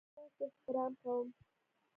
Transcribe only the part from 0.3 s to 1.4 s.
احترام کوم